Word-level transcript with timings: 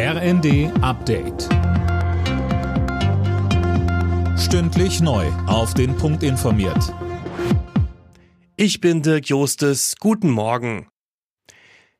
RND 0.00 0.70
Update. 0.80 1.48
Stündlich 4.38 5.00
neu. 5.00 5.26
Auf 5.48 5.74
den 5.74 5.96
Punkt 5.96 6.22
informiert. 6.22 6.94
Ich 8.54 8.80
bin 8.80 9.02
Dirk 9.02 9.28
Jostes. 9.28 9.96
Guten 9.98 10.30
Morgen. 10.30 10.86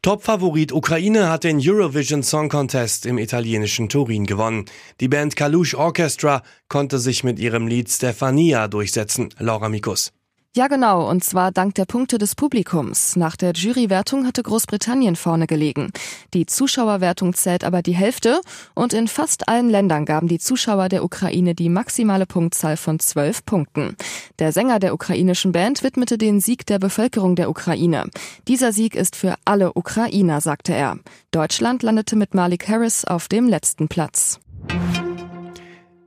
Topfavorit 0.00 0.72
Ukraine 0.72 1.28
hat 1.28 1.44
den 1.44 1.60
Eurovision 1.60 2.22
Song 2.22 2.48
Contest 2.48 3.04
im 3.04 3.18
italienischen 3.18 3.90
Turin 3.90 4.24
gewonnen. 4.24 4.64
Die 5.00 5.08
Band 5.08 5.36
Kalush 5.36 5.74
Orchestra 5.74 6.42
konnte 6.70 6.98
sich 6.98 7.24
mit 7.24 7.38
ihrem 7.38 7.66
Lied 7.66 7.90
Stefania 7.90 8.68
durchsetzen. 8.68 9.34
Laura 9.38 9.68
Mikus. 9.68 10.14
Ja, 10.54 10.68
genau, 10.68 11.08
und 11.08 11.24
zwar 11.24 11.50
dank 11.50 11.76
der 11.76 11.86
Punkte 11.86 12.18
des 12.18 12.34
Publikums. 12.34 13.16
Nach 13.16 13.36
der 13.36 13.54
Jurywertung 13.54 14.26
hatte 14.26 14.42
Großbritannien 14.42 15.16
vorne 15.16 15.46
gelegen. 15.46 15.92
Die 16.34 16.44
Zuschauerwertung 16.44 17.32
zählt 17.32 17.64
aber 17.64 17.80
die 17.80 17.94
Hälfte 17.94 18.38
und 18.74 18.92
in 18.92 19.08
fast 19.08 19.48
allen 19.48 19.70
Ländern 19.70 20.04
gaben 20.04 20.28
die 20.28 20.38
Zuschauer 20.38 20.90
der 20.90 21.04
Ukraine 21.04 21.54
die 21.54 21.70
maximale 21.70 22.26
Punktzahl 22.26 22.76
von 22.76 22.98
zwölf 22.98 23.46
Punkten. 23.46 23.96
Der 24.40 24.52
Sänger 24.52 24.78
der 24.78 24.92
ukrainischen 24.92 25.52
Band 25.52 25.82
widmete 25.82 26.18
den 26.18 26.38
Sieg 26.38 26.66
der 26.66 26.78
Bevölkerung 26.78 27.34
der 27.34 27.48
Ukraine. 27.48 28.10
Dieser 28.46 28.74
Sieg 28.74 28.94
ist 28.94 29.16
für 29.16 29.36
alle 29.46 29.72
Ukrainer, 29.72 30.42
sagte 30.42 30.74
er. 30.74 30.98
Deutschland 31.30 31.82
landete 31.82 32.14
mit 32.14 32.34
Malik 32.34 32.68
Harris 32.68 33.06
auf 33.06 33.26
dem 33.26 33.48
letzten 33.48 33.88
Platz. 33.88 34.38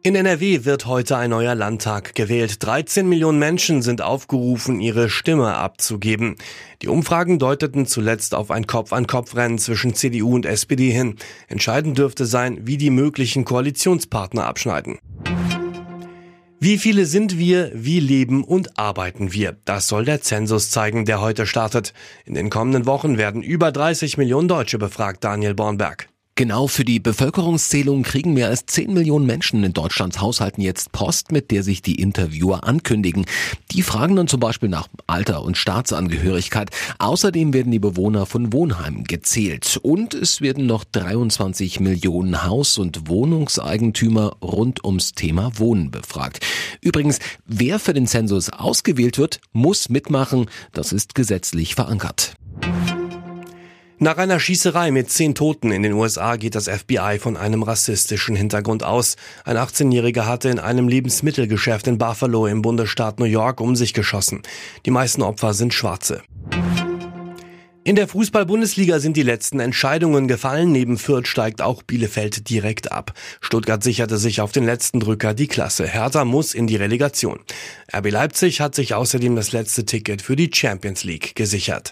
In 0.06 0.14
NRW 0.14 0.66
wird 0.66 0.86
heute 0.86 1.18
ein 1.18 1.32
neuer 1.32 1.56
Landtag 1.56 2.14
gewählt. 2.14 2.64
13 2.64 3.10
Millionen 3.10 3.40
Menschen 3.40 3.82
sind 3.82 4.04
aufgerufen, 4.04 4.80
ihre 4.80 5.10
Stimme 5.10 5.56
abzugeben. 5.56 6.36
Die 6.84 6.90
Umfragen 6.90 7.40
deuteten 7.40 7.88
zuletzt 7.88 8.36
auf 8.36 8.52
ein 8.52 8.68
Kopf-an-Kopf-Rennen 8.68 9.58
zwischen 9.58 9.96
CDU 9.96 10.36
und 10.36 10.46
SPD 10.46 10.92
hin. 10.92 11.16
Entscheidend 11.48 11.98
dürfte 11.98 12.28
sein, 12.28 12.60
wie 12.68 12.78
die 12.78 12.92
möglichen 12.92 13.46
Koalitionspartner 13.46 14.46
abschneiden. 14.46 15.00
Wie 16.60 16.78
viele 16.78 17.08
sind 17.08 17.40
wir, 17.40 17.72
wie 17.74 18.00
leben 18.00 18.44
und 18.44 18.78
arbeiten 18.78 19.34
wir? 19.34 19.58
Das 19.66 19.88
soll 19.88 20.06
der 20.06 20.22
Zensus 20.22 20.70
zeigen, 20.70 21.06
der 21.06 21.20
heute 21.20 21.48
startet. 21.48 21.96
In 22.26 22.36
den 22.36 22.52
kommenden 22.52 22.86
Wochen 22.86 23.18
werden 23.18 23.42
über 23.42 23.72
30 23.72 24.20
Millionen 24.20 24.50
Deutsche 24.50 24.78
befragt, 24.78 25.24
Daniel 25.24 25.56
Bornberg. 25.56 26.10
Genau 26.38 26.68
für 26.68 26.84
die 26.84 27.00
Bevölkerungszählung 27.00 28.04
kriegen 28.04 28.34
mehr 28.34 28.50
als 28.50 28.66
10 28.66 28.94
Millionen 28.94 29.26
Menschen 29.26 29.64
in 29.64 29.72
Deutschlands 29.72 30.20
Haushalten 30.20 30.60
jetzt 30.60 30.92
Post, 30.92 31.32
mit 31.32 31.50
der 31.50 31.64
sich 31.64 31.82
die 31.82 31.96
Interviewer 31.96 32.66
ankündigen. 32.66 33.26
Die 33.72 33.82
fragen 33.82 34.18
dann 34.18 34.28
zum 34.28 34.42
Beispiel 34.42 34.68
nach 34.68 34.90
Alter 35.08 35.44
und 35.44 35.56
Staatsangehörigkeit. 35.56 36.72
Außerdem 37.00 37.54
werden 37.54 37.72
die 37.72 37.80
Bewohner 37.80 38.26
von 38.26 38.52
Wohnheimen 38.52 39.06
gezählt. 39.06 39.80
Und 39.82 40.14
es 40.14 40.42
werden 40.42 40.66
noch 40.66 40.84
23 40.84 41.80
Millionen 41.80 42.44
Haus- 42.44 42.78
und 42.80 43.08
Wohnungseigentümer 43.08 44.36
rund 44.42 44.84
ums 44.84 45.14
Thema 45.14 45.58
Wohnen 45.58 45.90
befragt. 45.90 46.46
Übrigens, 46.82 47.20
wer 47.46 47.80
für 47.80 47.94
den 47.94 48.08
Zensus 48.08 48.50
ausgewählt 48.50 49.18
wird, 49.18 49.40
muss 49.54 49.88
mitmachen. 49.88 50.48
Das 50.74 50.92
ist 50.92 51.16
gesetzlich 51.16 51.76
verankert. 51.76 52.36
Nach 53.98 54.18
einer 54.18 54.42
Schießerei 54.42 54.92
mit 54.92 55.10
zehn 55.10 55.36
Toten 55.36 55.72
in 55.72 55.82
den 55.82 55.94
USA 55.94 56.36
geht 56.36 56.56
das 56.56 56.68
FBI 56.68 57.18
von 57.18 57.38
einem 57.38 57.64
rassistischen 57.64 58.36
Hintergrund 58.36 58.84
aus. 58.84 59.16
Ein 59.46 59.56
18-Jähriger 59.56 60.26
hatte 60.26 60.50
in 60.50 60.60
einem 60.60 60.90
Lebensmittelgeschäft 60.90 61.88
in 61.88 61.98
Buffalo 61.98 62.46
im 62.46 62.62
Bundesstaat 62.62 63.20
New 63.20 63.26
York 63.26 63.62
um 63.62 63.78
sich 63.78 63.94
geschossen. 63.94 64.42
Die 64.86 64.92
meisten 64.92 65.22
Opfer 65.22 65.54
sind 65.54 65.74
Schwarze. 65.74 66.24
In 67.86 67.96
der 67.96 68.10
Fußball-Bundesliga 68.10 69.00
sind 69.00 69.16
die 69.16 69.24
letzten 69.24 69.62
Entscheidungen 69.62 70.28
gefallen. 70.28 70.74
Neben 70.74 70.98
Fürth 70.98 71.28
steigt 71.28 71.62
auch 71.62 71.82
Bielefeld 71.82 72.50
direkt 72.50 72.92
ab. 72.92 73.14
Stuttgart 73.40 73.82
sicherte 73.82 74.18
sich 74.18 74.42
auf 74.42 74.52
den 74.52 74.66
letzten 74.66 75.00
Drücker 75.00 75.34
die 75.34 75.48
Klasse. 75.48 75.88
Hertha 75.88 76.26
muss 76.26 76.54
in 76.54 76.68
die 76.68 76.76
Relegation. 76.76 77.40
RB 77.96 78.12
Leipzig 78.12 78.60
hat 78.60 78.76
sich 78.76 78.94
außerdem 78.94 79.38
das 79.38 79.54
letzte 79.54 79.86
Ticket 79.86 80.22
für 80.22 80.36
die 80.36 80.50
Champions 80.52 81.06
League 81.06 81.36
gesichert. 81.36 81.92